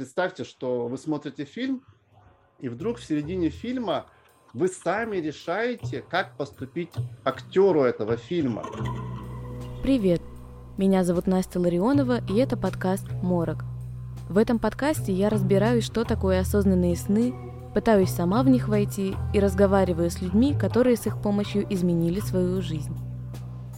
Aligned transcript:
Представьте, 0.00 0.44
что 0.44 0.88
вы 0.88 0.96
смотрите 0.96 1.44
фильм, 1.44 1.82
и 2.58 2.70
вдруг 2.70 2.96
в 2.96 3.04
середине 3.04 3.50
фильма 3.50 4.06
вы 4.54 4.68
сами 4.68 5.18
решаете, 5.18 6.02
как 6.08 6.38
поступить 6.38 6.94
актеру 7.22 7.82
этого 7.82 8.16
фильма. 8.16 8.64
Привет! 9.82 10.22
Меня 10.78 11.04
зовут 11.04 11.26
Настя 11.26 11.60
Ларионова, 11.60 12.22
и 12.30 12.38
это 12.38 12.56
подкаст 12.56 13.12
«Морок». 13.22 13.64
В 14.30 14.38
этом 14.38 14.58
подкасте 14.58 15.12
я 15.12 15.28
разбираюсь, 15.28 15.84
что 15.84 16.04
такое 16.04 16.40
осознанные 16.40 16.96
сны, 16.96 17.34
пытаюсь 17.74 18.08
сама 18.08 18.42
в 18.42 18.48
них 18.48 18.68
войти 18.68 19.14
и 19.34 19.38
разговариваю 19.38 20.10
с 20.10 20.22
людьми, 20.22 20.56
которые 20.58 20.96
с 20.96 21.06
их 21.06 21.20
помощью 21.20 21.70
изменили 21.70 22.20
свою 22.20 22.62
жизнь. 22.62 22.96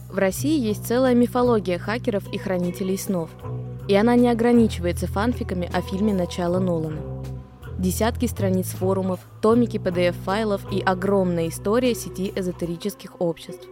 В 0.09 0.17
России 0.17 0.57
есть 0.57 0.87
целая 0.87 1.15
мифология 1.15 1.77
хакеров 1.77 2.31
и 2.33 2.37
хранителей 2.37 2.97
снов– 2.97 3.29
и 3.87 3.95
она 3.95 4.15
не 4.15 4.29
ограничивается 4.29 5.07
фанфиками 5.07 5.69
о 5.73 5.81
фильме 5.81 6.13
«Начало 6.13 6.59
Нолана». 6.59 7.01
Десятки 7.77 8.27
страниц 8.27 8.67
форумов, 8.67 9.19
томики 9.41 9.77
PDF-файлов 9.77 10.61
и 10.71 10.79
огромная 10.81 11.49
история 11.49 11.95
сети 11.95 12.31
эзотерических 12.35 13.19
обществ. 13.19 13.67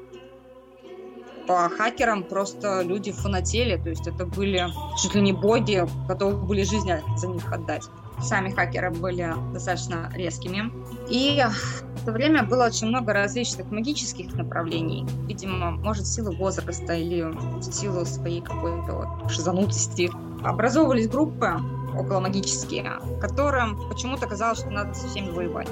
По 1.47 1.69
хакерам 1.69 2.23
просто 2.23 2.81
люди 2.81 3.11
фанатели, 3.11 3.77
то 3.77 3.89
есть 3.89 4.07
это 4.07 4.25
были 4.25 4.67
чуть 5.01 5.15
ли 5.15 5.21
не 5.21 5.33
боги, 5.33 5.85
готовы 6.07 6.37
были 6.37 6.63
жизнь 6.63 6.89
за 7.17 7.27
них 7.27 7.51
отдать. 7.51 7.83
Сами 8.21 8.51
хакеры 8.51 8.91
были 8.91 9.33
достаточно 9.53 10.11
резкими. 10.13 10.71
И 11.09 11.43
то 12.05 12.11
время 12.11 12.43
было 12.43 12.65
очень 12.65 12.87
много 12.87 13.13
различных 13.13 13.69
магических 13.71 14.33
направлений. 14.35 15.05
Видимо, 15.27 15.71
может, 15.71 16.05
в 16.05 16.13
силу 16.13 16.35
возраста 16.35 16.93
или 16.93 17.23
в 17.23 17.61
силу 17.61 18.05
своей 18.05 18.41
какой-то 18.41 18.93
вот 18.93 19.31
шизанутости. 19.31 20.11
Образовывались 20.43 21.07
группы, 21.07 21.61
около 21.97 22.19
магические, 22.19 22.99
которым 23.19 23.77
почему-то 23.89 24.27
казалось, 24.27 24.59
что 24.59 24.69
надо 24.69 24.93
со 24.93 25.07
всеми 25.07 25.29
воевать. 25.29 25.67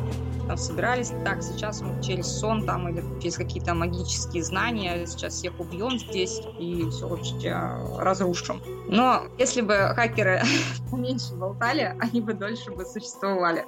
Там 0.47 0.57
собирались, 0.57 1.11
так, 1.23 1.43
сейчас 1.43 1.81
мы 1.81 2.01
через 2.01 2.27
сон 2.27 2.65
там 2.65 2.89
или 2.89 3.03
через 3.21 3.35
какие-то 3.35 3.73
магические 3.73 4.43
знания, 4.43 5.05
сейчас 5.05 5.35
всех 5.35 5.59
убьем 5.59 5.99
здесь 5.99 6.41
и 6.57 6.87
все 6.89 7.07
вообще 7.07 7.55
разрушим. 7.99 8.61
Но 8.87 9.23
если 9.37 9.61
бы 9.61 9.93
хакеры 9.95 10.41
меньше 10.91 11.35
болтали, 11.35 11.95
они 11.99 12.21
бы 12.21 12.33
дольше 12.33 12.71
бы 12.71 12.85
существовали. 12.85 13.65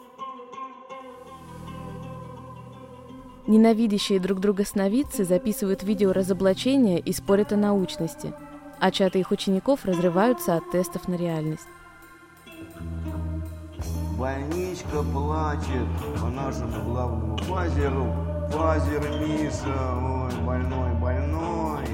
Ненавидящие 3.48 4.20
друг 4.20 4.40
друга 4.40 4.66
сновидцы 4.66 5.26
записывают 5.26 5.82
видео 5.84 6.14
разоблачения 6.14 7.00
и 7.00 7.12
спорят 7.12 7.52
о 7.52 7.58
научности, 7.58 8.34
а 8.80 8.92
чаты 8.92 9.20
их 9.20 9.32
учеников 9.32 9.86
разрываются 9.86 10.56
от 10.56 10.70
тестов 10.72 11.08
на 11.08 11.16
реальность. 11.16 11.68
Больничка 14.18 15.02
плачет 15.12 15.88
по 16.22 16.28
нашему 16.28 16.84
главному 16.84 17.38
фазеру. 17.38 18.14
Фазер 18.52 19.02
Миша, 19.22 19.76
ой, 19.96 20.46
больной, 20.46 20.94
больной. 21.02 21.86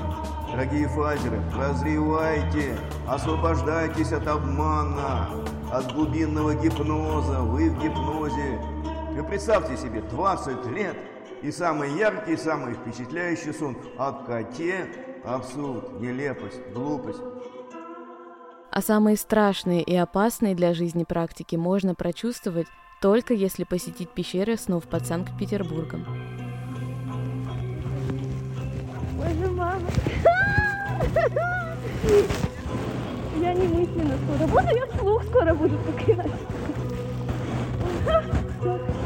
Дорогие 0.52 0.90
фазеры, 0.90 1.40
прозревайте, 1.54 2.78
освобождайтесь 3.08 4.12
от 4.12 4.28
обмана, 4.28 5.30
от 5.72 5.94
глубинного 5.94 6.56
гипноза. 6.56 7.40
Вы 7.42 7.70
в 7.70 7.82
гипнозе. 7.82 8.60
Вы 9.16 9.24
представьте 9.24 9.78
себе, 9.78 10.02
20 10.02 10.66
лет 10.72 10.98
и 11.42 11.52
самый 11.52 11.98
яркий, 11.98 12.38
самый 12.38 12.74
впечатляющий 12.74 13.54
сон 13.54 13.78
о 13.98 14.12
коте, 14.12 14.88
абсурд, 15.24 16.00
нелепость, 16.00 16.60
глупость. 16.74 17.22
А 18.72 18.82
самые 18.82 19.18
страшные 19.18 19.82
и 19.82 19.96
опасные 19.96 20.56
для 20.56 20.74
жизни 20.74 21.04
практики 21.04 21.56
можно 21.56 21.96
прочувствовать 21.96 22.68
только 23.02 23.34
если 23.34 23.64
посетить 23.64 24.10
пещеры 24.10 24.58
снов 24.58 24.84
под 24.86 25.06
Санкт-Петербургом. 25.06 26.06
Боже, 29.16 29.52
мама! 29.52 29.90
Я 33.40 33.54
не 33.54 33.68
мысленно 33.68 34.18
скоро 34.18 34.48
буду, 34.48 34.76
я 34.76 34.88
вслух 34.88 35.24
скоро 35.26 35.54
буду 35.54 35.78
проклинать. 35.78 36.32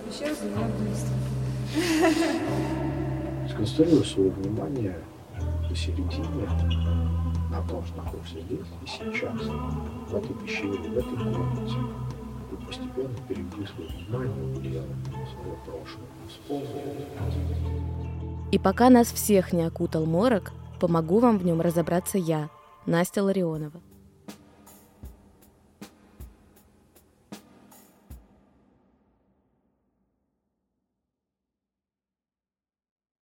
в 0.00 0.04
пещеру, 0.04 0.34
заняла 0.34 0.66
убийство? 0.66 1.14
Сконцентрирую 3.50 4.04
свое 4.04 4.30
внимание 4.30 4.98
посередине 5.68 6.48
на 7.50 7.62
том, 7.68 7.84
что 7.84 7.96
находишься 8.02 8.40
здесь 8.40 8.66
и 8.82 8.86
сейчас, 8.86 9.40
в 10.08 10.14
этой 10.14 10.34
пещере, 10.34 10.72
в 10.72 10.98
этой 10.98 11.16
комнате. 11.16 11.76
И 12.52 12.66
постепенно 12.66 13.16
переведи 13.28 13.66
свое 13.66 13.88
внимание 13.90 14.82
в 15.08 15.12
свое 15.12 15.56
прошлое. 15.64 16.08
Вспомни. 16.28 16.68
И 18.52 18.58
пока 18.58 18.90
нас 18.90 19.08
всех 19.08 19.52
не 19.52 19.64
окутал 19.64 20.06
морок, 20.06 20.52
помогу 20.80 21.18
вам 21.18 21.38
в 21.38 21.44
нем 21.44 21.60
разобраться 21.60 22.18
я, 22.18 22.48
Настя 22.86 23.22
Ларионова. 23.22 23.80